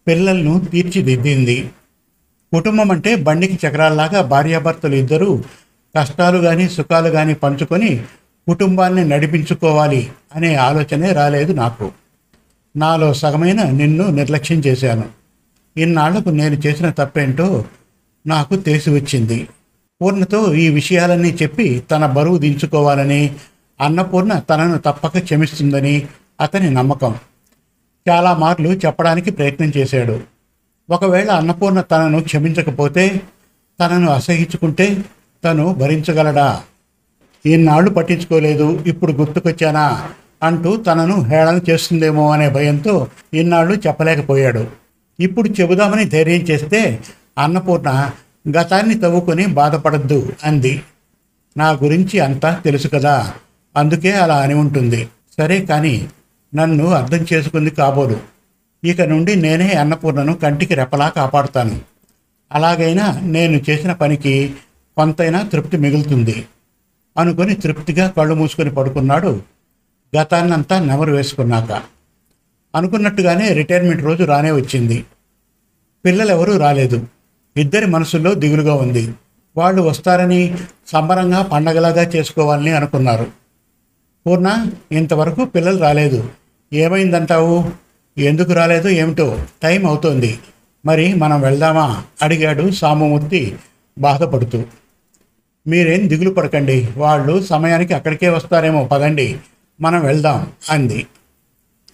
పిల్లలను 0.09 0.61
తీర్చిదిద్దింది. 0.61 1.71
కుటుంబం 2.53 2.91
అంటే 2.91 3.17
బండికి 3.17 3.67
చక్రాల్లాగా 3.67 4.23
భార్యాభర్తలు 4.23 4.95
ఇద్దరూ 4.95 5.43
కష్టాలు 5.97 6.39
కానీ 6.39 6.69
సుఖాలు 6.69 7.11
కానీ 7.11 7.35
పంచుకొని 7.35 8.05
కుటుంబాన్ని 8.49 9.05
నడిపించుకోవాలి 9.05 10.11
అనే 10.35 10.55
ఆలోచనే 10.55 11.13
రాలేదు 11.13 11.53
నాకు. 11.53 11.93
నాలో 12.77 13.15
సగమైన 13.15 13.63
నిన్ను 13.63 14.11
నిర్లక్ష్యం 14.11 14.59
చేశాను. 14.59 15.05
ఇన్నాళ్ళకు 15.77 16.29
నేను 16.29 16.55
చేసిన 16.55 16.91
తప్పేంటో 16.91 17.65
నాకు 18.27 18.57
తెలిసి 18.57 18.91
వచ్చింది. 18.91 19.49
పూర్ణతో 20.03 20.55
ఈ 20.55 20.69
విషయాలన్నీ 20.69 21.37
చెప్పి 21.43 21.85
తన 21.91 22.07
బరువు 22.07 22.39
దించుకోవాలని 22.39 23.37
అన్నపూర్ణ 23.81 24.39
తనను 24.39 24.79
తప్పక 24.79 25.19
క్షమిస్తుందని 25.19 26.07
అతని 26.41 26.71
నమ్మకం. 26.71 27.15
చాలా 28.09 28.35
మార్లు 28.35 28.69
చెప్పడానికి 28.69 29.31
ప్రయత్నం 29.31 29.73
చేశాడు. 29.77 30.21
ఒకవేళ 30.91 31.31
అన్నపూర్ణ 31.31 31.81
తనను 31.81 32.23
క్షమించకపోతే 32.23 33.21
తనను 33.81 34.11
అసహించుకుంటే 34.11 35.05
తను 35.45 35.75
భరించగలడా? 35.75 36.63
ఈనాళ్ళు 37.47 37.91
పట్టించుకోలేదు 37.91 38.85
ఇప్పుడు 38.87 39.13
గుర్తుకొచ్చానా? 39.13 40.09
అంటూ 40.45 40.71
తనను 40.77 41.17
హేళన 41.31 41.59
చేస్తుందేమో 41.69 42.25
అనే 42.33 42.49
భయంతో 42.49 42.95
ఇన్నాళ్ళు 43.35 43.75
చెప్పలేకపోయాడు. 43.87 44.65
ఇప్పుడు 45.19 45.49
చెబుదామని 45.49 46.05
ధైర్యం 46.05 46.43
చేస్తే 46.51 46.81
అన్నపూర్ణ 47.39 47.91
గతాన్ని 48.57 48.95
తవ్వుకొని 48.95 49.45
బాధపడద్దు 49.59 50.19
అంది. 50.45 50.75
నా 51.57 51.69
గురించి 51.83 52.17
అంతా 52.21 52.51
తెలుసు 52.65 52.89
కదా 52.89 53.15
అందుకే 53.75 54.13
అలా 54.25 54.37
అని 54.37 54.55
ఉంటుంది. 54.55 55.01
సరే 55.39 55.57
కానీ 55.71 55.95
నన్ను 56.53 56.87
అర్థం 56.99 57.23
చేసుకుంది 57.33 57.71
కాబోలు. 57.71 58.19
ఇక 58.85 59.03
నుండి 59.03 59.33
నేనే 59.37 59.69
అన్నపూర్ణను 59.83 60.33
కంటికి 60.35 60.75
రెపలా 60.75 61.09
కాపాడుతాను. 61.09 61.77
అలాగైనా 62.53 63.07
నేను 63.37 63.57
చేసిన 63.71 63.93
పనికి 63.93 64.35
కొంతైనా 64.97 65.41
తృప్తి 65.53 65.77
మిగులుతుంది. 65.77 66.37
అనుకొని 67.17 67.55
తృప్తిగా 67.55 68.07
కళ్ళు 68.09 68.35
మూసుకొని 68.35 68.71
పడుకున్నాడు 68.71 69.33
గతాన్నంతా 70.17 70.85
నెమరు 70.85 71.13
వేసుకున్నాక. 71.13 71.83
అనుకున్నట్టుగానే 72.75 73.49
రిటైర్మెంట్ 73.49 74.03
రోజు 74.03 74.25
రానే 74.25 74.51
వచ్చింది. 74.51 75.05
పిల్లలెవరూ 76.05 76.59
రాలేదు. 76.59 77.07
ఇద్దరి 77.57 77.87
మనసుల్లో 77.87 78.35
దిగులుగా 78.35 78.75
ఉంది. 78.75 79.15
వాళ్ళు 79.57 79.83
వస్తారని 79.83 80.57
సంబరంగా 80.87 81.43
పండగలాగా 81.43 82.03
చేసుకోవాలని 82.03 82.71
అనుకున్నారు. 82.71 83.27
పూర్ణ 84.27 84.67
ఇంతవరకు 84.93 85.45
పిల్లలు 85.45 85.79
రాలేదు. 85.79 86.31
ఏమైందంటావు? 86.73 87.73
ఎందుకు 88.19 88.53
రాలేదు 88.53 88.89
ఏమిటో 88.89 89.39
టైం 89.63 89.87
అవుతోంది. 89.87 90.39
మరి 90.87 91.15
మనం 91.15 91.41
వెళ్దామా? 91.41 92.05
అడిగాడు 92.23 92.71
సామమూర్తి 92.71 93.57
బాధపడుతూ. 93.99 94.65
మీరేం 95.67 96.09
దిగులు 96.09 96.31
పడకండి. 96.31 96.89
వాళ్ళు 96.97 97.43
సమయానికి 97.43 97.95
అక్కడికే 97.95 98.29
వస్తారేమో 98.29 98.85
పదండి. 98.85 99.39
మనం 99.81 100.01
వెళ్దాం 100.01 100.47
అంది. 100.71 101.07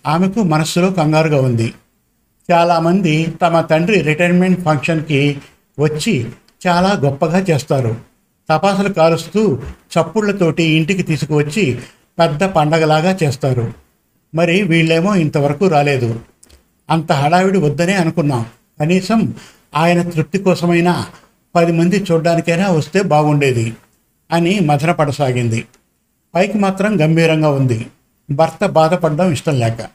ఆమెకు 0.07 0.43
మనస్సులో 0.43 0.91
కంగారుగా 0.91 1.41
ఉంది. 1.41 1.75
చాలామంది 2.53 3.27
తమ 3.43 3.61
తండ్రి 3.61 4.01
రిటైర్మెంట్ 4.01 4.61
ఫంక్షన్కి 4.61 5.39
వచ్చి 5.81 6.29
చాలా 6.67 6.93
గొప్పగా 6.93 7.39
చేస్తారు. 7.39 7.97
తపాసులు 8.51 8.89
కాలుస్తూ 8.89 9.59
చప్పుళ్ళతోటి 9.65 10.63
ఇంటికి 10.63 11.03
తీసుకువచ్చి 11.03 11.79
పెద్ద 12.19 12.45
పండగలాగా 12.45 13.19
చేస్తారు. 13.23 13.73
మరి 14.35 14.63
వీళ్ళేమో 14.63 15.15
ఇంతవరకు 15.15 15.69
రాలేదు. 15.69 16.21
అంత 16.91 17.13
హడావిడి 17.13 17.59
వద్దనే 17.59 17.95
అనుకున్నాం. 17.95 18.47
కనీసం 18.81 19.35
ఆయన 19.77 20.03
తృప్తి 20.03 20.39
కోసమైనా 20.39 21.07
పది 21.55 21.73
మంది 21.73 22.05
చూడ్డానికైనా 22.13 22.71
వస్తే 22.71 23.03
బాగుండేది 23.03 23.73
అని 24.33 24.61
మదనపడసాగింది 24.61 25.65
పైకి 26.35 26.59
మాత్రం 26.59 27.01
గంభీరంగా 27.01 27.51
ఉంది. 27.51 27.87
భర్త 28.31 28.67
బాధపడడం 28.67 29.33
ఇష్టం 29.33 29.59
లేక. 29.59 29.89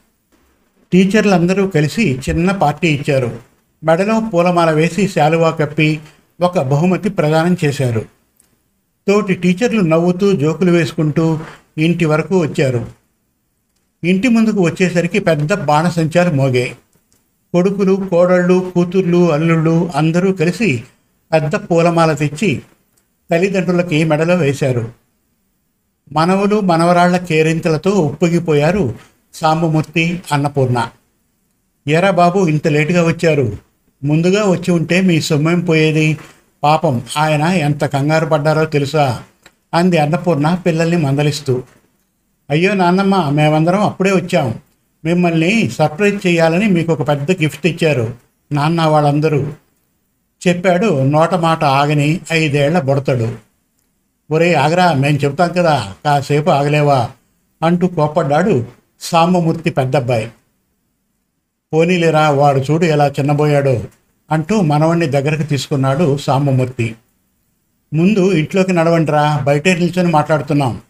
టీచర్లందరూ 0.91 1.67
కలిసి 1.67 2.19
చిన్న 2.29 2.51
పార్టీ 2.51 2.87
ఇచ్చారు. 2.87 3.39
మెడలో 3.83 4.19
పూలమాల 4.19 4.71
వేసి 4.71 5.07
శాలువా 5.07 5.51
కప్పి 5.51 5.99
ఒక 6.41 6.59
బహుమతి 6.59 7.09
ప్రదానం 7.09 7.57
చేశారు. 7.65 8.05
తోటి 9.07 9.33
టీచర్లు 9.33 9.81
నవ్వుతూ 9.81 10.31
జోకులు 10.31 10.71
వేసుకుంటూ 10.71 11.39
ఇంటి 11.77 12.05
వరకు 12.05 12.39
వచ్చారు. 12.39 12.87
ఇంటి 14.03 14.27
ముందుకు 14.27 14.61
వచ్చేసరికి 14.61 15.19
పెద్ద 15.19 15.53
బాణసంచారు 15.53 16.35
మోగే. 16.35 16.75
కొడుకులు 17.53 18.07
కోడళ్ళు 18.11 18.71
కూతుర్లు 18.75 19.31
అల్లుళ్ళు 19.31 19.91
అందరూ 19.95 20.33
కలిసి 20.33 20.83
పెద్ద 21.33 21.55
పూలమాల 21.55 22.13
తెచ్చి 22.13 22.61
తల్లిదండ్రులకి 23.31 24.03
మెడలో 24.03 24.35
వేశారు. 24.35 25.04
మనవలు 26.13 26.59
మనవరాళ్ళ 26.59 27.17
కేరింతలతో 27.17 27.91
ఉప్పొంగిపోయారు 27.91 28.95
సాంబమూర్తి 29.33 30.21
అన్నపూర్ణ. 30.31 30.87
ఎరా 31.87 32.11
బాబు 32.11 32.47
ఇంత 32.47 32.67
లేటుగా 32.67 33.07
వచ్చారు. 33.07 33.57
ముందుగా 34.03 34.43
వచ్చి 34.43 34.71
ఉంటే 34.71 35.01
మీ 35.01 35.21
సొమ్మేం 35.21 35.59
పోయేది? 35.59 36.17
పాపం 36.63 37.01
ఆయన 37.17 37.43
ఎంత 37.43 37.85
కంగారు 37.85 38.25
పడ్డారో 38.25 38.65
తెలుసా? 38.65 39.21
అంది 39.73 39.97
అన్నపూర్ణ 39.97 40.55
పిల్లల్ని 40.65 40.97
మందలిస్తూ. 40.97 41.63
అయ్యో 42.49 42.73
నాన్నమ్మ 42.73 43.29
మేమందరం 43.29 43.81
అప్పుడే 43.81 44.11
వచ్చాం. 44.11 44.55
మిమ్మల్ని 45.05 45.69
సర్ప్రైజ్ 45.69 46.27
చేయాలని 46.27 46.67
మీకు 46.67 46.93
ఒక 46.93 47.07
పెద్ద 47.07 47.31
గిఫ్ట్ 47.31 47.67
ఇచ్చారు. 47.67 48.13
నాన్న 48.51 48.81
వాళ్ళందరూ. 48.81 49.47
చెప్పాడు 50.47 51.03
నోట 51.03 51.33
మాట 51.33 51.63
ఆగని 51.63 52.19
ఐదేళ్ళ 52.31 52.79
బుడతడు. 52.79 53.35
ఒరే 54.31 54.53
ఆగరా 54.53 54.93
మేము 54.93 55.17
చెబుతాం 55.17 55.53
కదా 55.53 55.93
కాసేపు 56.05 56.49
ఆగలేవా 56.49 57.09
అంటూ 57.63 57.87
కోప్పడ్డాడు 57.87 58.65
సాంబమూర్తి 58.99 59.69
పెద్దబ్బాయి. 59.69 60.31
పోనీలేరా 61.73 62.29
వాడు 62.29 62.59
చూడు 62.59 62.85
ఎలా 62.85 63.07
చిన్నబోయాడో 63.07 63.83
అంటూ 64.31 64.61
మనవణ్ణి 64.61 65.05
దగ్గరకు 65.05 65.43
తీసుకున్నాడు 65.43 66.17
సాంబమూర్తి. 66.17 66.95
ముందు 67.93 68.31
ఇంట్లోకి 68.31 68.73
నడవండిరా 68.73 69.43
బయటే 69.43 69.75
నిల్చొని 69.75 70.09
మాట్లాడుతున్నాం. 70.11 70.81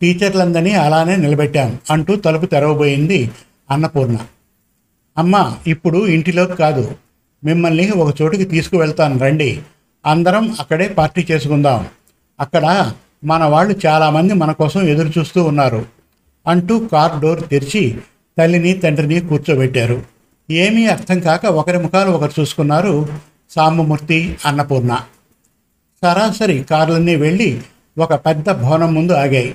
టీచర్లందరినీ 0.00 0.72
అలానే 0.72 1.16
నిలబెట్టాం 1.16 1.78
అంటూ 1.90 2.16
తలుపు 2.16 2.46
తెరవబోయింది 2.46 3.30
అన్నపూర్ణ. 3.70 4.18
అమ్మ 5.18 5.56
ఇప్పుడు 5.66 6.06
ఇంటిలోకి 6.06 6.56
కాదు. 6.56 6.94
మిమ్మల్ని 7.44 7.90
ఒక 7.90 8.22
చోటుకి 8.22 8.44
తీసుకువెళ్తాను 8.44 9.18
రండి. 9.18 9.62
అందరం 10.06 10.56
అక్కడే 10.60 10.88
పార్టీ 10.88 11.26
చేసుకుందాం. 11.30 11.86
అక్కడ 12.40 12.92
మన 13.24 13.44
వాళ్ళు 13.44 13.80
చాలామంది 13.86 14.32
మన 14.34 14.52
కోసం 14.52 14.82
ఎదురు 14.82 15.10
చూస్తూ 15.18 15.44
ఉన్నారు 15.44 15.86
అంటూ 16.46 16.88
కార్ 16.92 17.20
డోర్ 17.20 17.48
తెరిచి 17.48 17.98
తల్లిని 18.38 18.72
తండ్రిని 18.72 19.20
కూర్చోబెట్టారు. 19.20 20.02
ఏమీ 20.50 20.86
అర్థం 20.86 21.20
కాక 21.20 21.46
ఒకరి 21.46 21.78
ముఖాలు 21.78 22.10
ఒకరు 22.10 22.32
చూసుకున్నారు 22.40 23.08
సాంబమూర్తి 23.50 24.36
అన్నపూర్ణ. 24.46 24.98
సరాసరి 26.02 26.62
కార్లన్నీ 26.62 27.16
వెళ్ళి 27.16 27.60
ఒక 27.98 28.14
పెద్ద 28.14 28.50
భవనం 28.50 28.94
ముందు 28.94 29.12
ఆగాయి. 29.12 29.54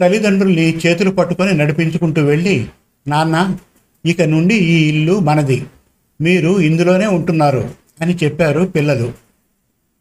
తల్లిదండ్రుల్ని 0.00 0.78
చేతులు 0.86 1.10
పట్టుకొని 1.10 1.52
నడిపించుకుంటూ 1.52 2.22
వెళ్ళి 2.22 2.68
నాన్న 3.08 3.56
ఇక 4.06 4.22
నుండి 4.22 4.54
ఈ 4.54 4.88
ఇల్లు 4.88 5.18
మనది. 5.18 5.66
మీరు 6.20 6.60
ఇందులోనే 6.60 7.06
ఉంటున్నారు 7.06 7.70
అని 8.00 8.16
చెప్పారు 8.24 8.60
పిల్లలు. 8.64 9.29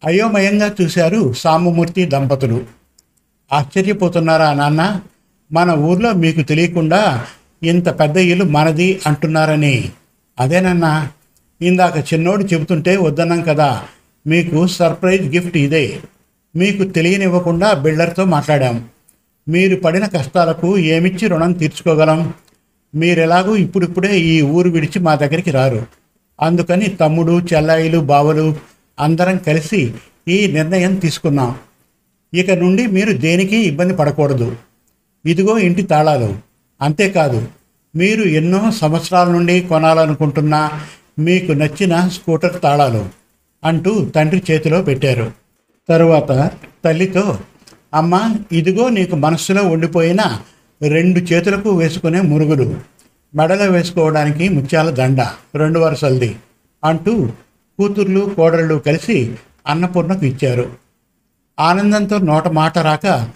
అయోమయంగా 0.05 0.75
చూశారు 0.81 1.33
సామమూర్తి 1.33 2.05
దంపతులు. 2.05 2.65
ఆశ్చర్యపోతున్నారా 3.53 4.53
నాన్న? 4.53 5.01
మన 5.51 5.71
ఊర్లో 5.71 6.13
మీకు 6.13 6.41
తెలియకుండా 6.41 7.25
ఇంత 7.63 7.99
పెద్ద 7.99 8.17
ఇల్లు 8.17 8.45
మనది 8.45 8.99
అంటున్నారని. 9.07 9.91
అదేనన్నా 10.39 11.09
ఇందాక 11.61 12.13
చిన్నోడు 12.13 12.43
చెబుతుంటే 12.43 12.97
వద్దన్నాం 12.97 13.41
కదా 13.41 13.83
మీకు 14.27 14.67
సర్ప్రైజ్ 14.67 15.35
గిఫ్ట్ 15.35 15.57
ఇదే. 15.57 15.99
మీకు 16.55 16.83
తెలియనివ్వకుండా 16.83 17.73
బిల్డర్తో 17.73 18.25
మాట్లాడాం. 18.25 18.87
మీరు 19.49 19.75
పడిన 19.75 20.05
కష్టాలకు 20.05 20.77
ఏమిచ్చి 20.77 21.27
రుణం 21.27 21.51
తీర్చుకోగలం? 21.51 22.33
మీరెలాగూ 22.95 23.55
ఇప్పుడిప్పుడే 23.55 24.19
ఈ 24.19 24.41
ఊరు 24.41 24.69
విడిచి 24.69 24.99
మా 24.99 25.15
దగ్గరికి 25.15 25.51
రారు. 25.51 25.85
అందుకని 26.41 26.87
తమ్ముడు 26.87 27.41
చెల్లాయిలు 27.53 27.99
బావలు 27.99 28.55
అందరం 28.99 29.37
కలిసి 29.37 29.93
ఈ 30.27 30.47
నిర్ణయం 30.47 30.95
తీసుకున్నాం 30.95 31.55
ఇక 32.33 32.51
నుండి 32.51 32.87
మీరు 32.87 33.13
దేనికి 33.13 33.55
ఇబ్బంది 33.55 33.93
పడకూడదు. 33.93 34.55
ఇదిగో 35.25 35.57
ఇంటి 35.57 35.81
తాళాలు. 35.81 36.35
అంతేకాదు 36.81 37.47
మీరు 37.95 38.23
ఎన్నో 38.23 38.71
సంవత్సరాల 38.71 39.31
నుండి 39.31 39.61
కొనాలనుకుంటున్న 39.61 40.69
మీకు 41.19 41.51
నచ్చిన 41.51 42.07
స్కూటర్ 42.07 42.61
తాళాలు 42.61 43.09
అంటూ 43.63 44.05
తండ్రి 44.05 44.43
చేతిలో 44.51 44.81
పెట్టారు. 44.81 45.31
తరువాత 45.89 46.51
తల్లితో 46.85 47.39
అమ్మ 47.93 48.35
ఇదిగో 48.51 48.89
నీకు 48.89 49.15
మనస్సులో 49.15 49.63
ఉండిపోయిన 49.63 50.39
రెండు 50.87 51.19
చేతులకు 51.19 51.69
వేసుకునే 51.77 52.21
మురుగులు. 52.21 52.79
మెడలో 53.35 53.65
వేసుకోవడానికి 53.65 54.49
ముత్యాల 54.49 54.89
దండ 54.89 55.21
రెండు 55.55 55.79
వరుసలది 55.79 56.35
అంటూ 56.83 57.29
కూతుర్లు 57.79 58.33
కోడళ్ళు 58.35 58.75
కలిసి 58.75 59.35
అన్నపూర్ణకు 59.67 60.25
ఇచ్చారు. 60.25 60.75
ఆనందంతో 61.59 62.17
నోట 62.17 62.47
మాట 62.47 62.77
రాక 62.77 63.29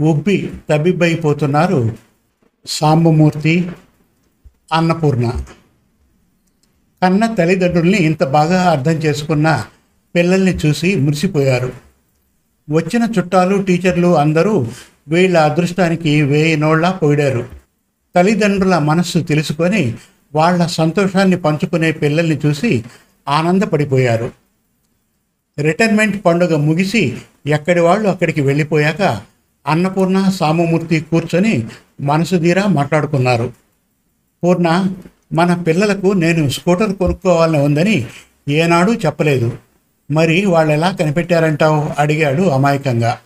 ఉబ్బి 0.00 0.50
తబ్బిబ్బైపోతున్నారు 0.70 1.96
సాంబమూర్తి 2.66 3.70
అన్నపూర్ణ. 4.72 5.32
కన్న 7.02 7.34
తల్లిదండ్రుల్ని 7.34 7.98
ఇంత 7.98 8.24
బాగా 8.24 8.70
అర్థం 8.70 8.92
చేసుకున్న 8.92 9.64
పిల్లల్ని 10.14 10.56
చూసి 10.56 10.94
మురిసిపోయారు. 10.94 11.72
వచ్చిన 12.70 13.08
చుట్టాలు 13.18 13.62
టీచర్లు 13.62 14.16
అందరూ 14.16 14.66
వీళ్ళ 15.08 15.38
అదృష్టానికి 15.38 16.22
వేయి 16.22 16.56
నోళ్ళ 16.56 16.90
పొగిడారు. 16.90 17.46
తల్లిదండ్రుల 18.14 18.78
మనస్సు 18.78 19.18
తెలుసుకొని 19.18 19.94
వాళ్ళ 20.34 20.66
సంతోషాన్ని 20.66 21.36
పంచుకునే 21.36 21.92
పిల్లల్ని 21.92 22.40
చూసి 22.46 22.84
ఆనందపడిపోయారు. 23.28 24.30
రిటైర్మెంట్ 25.58 26.24
పండుగ 26.24 26.56
ముగిసి 26.56 27.16
ఎక్కడి 27.46 27.80
వాళ్ళు 27.80 28.08
అక్కడికి 28.08 28.40
వెళ్ళిపోయాక 28.40 29.20
అన్నపూర్ణ 29.66 30.30
సామమూర్తి 30.34 31.00
కూర్చొని 31.00 31.66
మనసు 32.00 32.36
తీరా 32.36 32.66
మాట్లాడుకున్నారు. 32.66 33.52
పూర్ణ 34.44 34.94
మన 35.32 35.54
పిల్లలకు 35.54 36.12
నేను 36.12 36.48
స్కూటర్ 36.48 36.96
కొనుక్కోవాలని 36.96 37.58
ఉందని 37.58 38.06
ఏనాడు 38.48 38.92
చెప్పలేదు. 38.92 39.52
మరి 40.10 40.44
వాళ్ళు 40.44 40.72
ఎలా 40.72 40.90
కనిపెట్టారంటావు? 40.90 41.90
అడిగాడు 41.98 42.42
అమాయకంగా. 42.42 43.18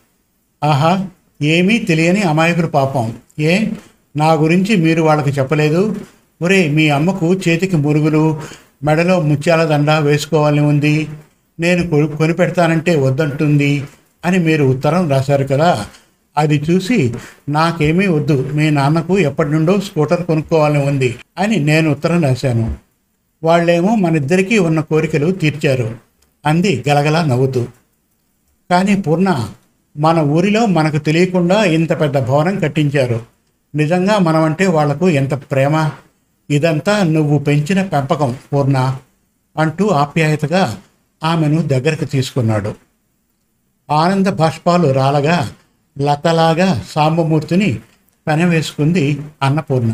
ఆహా 0.64 1.07
ఏమీ 1.42 1.79
తెలియని 1.79 2.23
అమాయకులు 2.23 2.66
పాపం. 2.66 3.14
ఏ? 3.38 3.66
నా 4.16 4.33
గురించి 4.33 4.77
మీరు 4.77 5.03
వాళ్ళకి 5.03 5.31
చెప్పలేదు? 5.31 5.97
ఒరే 6.42 6.68
మీ 6.68 6.88
అమ్మకు 6.88 7.35
చేతికి 7.35 7.77
మురుగులు 7.77 8.40
మెడలో 8.83 9.21
ముత్యాల 9.21 9.65
దండ 9.65 9.91
వేసుకోవాలని 9.91 10.61
ఉంది. 10.61 11.09
నేను 11.61 11.91
కొను 11.91 12.07
కొనిపెడతానంటే 12.07 12.97
వద్దంటుంది 12.97 13.85
అని 14.25 14.39
మీరు 14.39 14.65
ఉత్తరం 14.65 15.11
రాశారు 15.11 15.45
కదా. 15.45 15.87
అది 16.39 16.63
చూసి 16.71 17.15
నాకేమీ 17.49 18.07
వద్దు. 18.07 18.51
మీ 18.53 18.71
నాన్నకు 18.71 19.19
ఎప్పటి 19.19 19.51
నుండో 19.51 19.81
స్కూటర్ 19.81 20.27
కొనుక్కోవాలని 20.27 20.87
ఉంది 20.87 21.17
అని 21.39 21.57
నేను 21.57 21.91
ఉత్తరం 21.91 22.23
రాశాను. 22.23 22.75
వాళ్ళేమో 23.45 23.95
మనిద్దరికీ 23.95 24.59
ఉన్న 24.59 24.81
కోరికలు 24.81 25.31
తీర్చారు 25.31 25.95
అంది 26.47 26.85
గలగలా 26.89 27.25
నవ్వుతూ. 27.25 27.67
కానీ 28.71 28.97
పూర్ణ 28.97 29.49
మన 29.97 30.19
ఊరిలో 30.19 30.67
మనకు 30.67 30.99
తెలియకుండా 30.99 31.65
ఇంత 31.65 32.01
పెద్ద 32.01 32.19
భవనం 32.19 32.59
కట్టించారు. 32.59 33.21
నిజంగా 33.75 34.19
మనమంటే 34.19 34.67
వాళ్ళకు 34.67 35.09
ఎంత 35.09 35.35
ప్రేమ? 35.35 35.91
ఇదంతా 36.50 37.02
నువ్వు 37.02 37.38
పెంచిన 37.38 37.83
పెంపకం 37.83 38.37
పూర్ణ 38.52 38.96
అంటూ 39.57 39.88
ఆప్యాయతగా 39.88 40.78
ఆమెను 41.24 41.62
దగ్గరకు 41.62 42.04
తీసుకున్నాడు. 42.04 42.74
ఆనంద 43.90 44.26
బాష్పాలు 44.26 44.92
రాలగా 44.92 45.52
లతలాగా 46.00 46.85
సాంబమూర్తిని 46.90 47.78
పెనవేసుకుంది 48.28 49.20
అన్నపూర్ణ. 49.42 49.90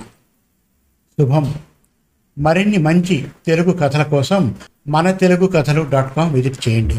శుభం. 1.20 1.54
మరిన్ని 2.38 2.76
మంచి 2.76 3.26
తెలుగు 3.46 3.72
కథల 3.72 4.02
కోసం 4.02 4.54
మన 4.88 5.10
Telugu 5.10 5.46
Kathalu 5.46 5.86
dot 5.90 6.16
com 6.16 6.32
visit 6.32 6.68
చేయండి. 6.68 6.94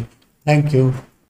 Thank 0.45 0.75
you. 0.75 0.93